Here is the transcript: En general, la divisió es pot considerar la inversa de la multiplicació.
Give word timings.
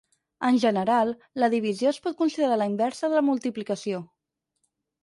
En 0.47 0.55
general, 0.63 1.11
la 1.43 1.49
divisió 1.55 1.91
es 1.91 2.01
pot 2.07 2.17
considerar 2.23 2.59
la 2.63 2.71
inversa 2.73 3.13
de 3.13 3.21
la 3.21 3.25
multiplicació. 3.31 4.03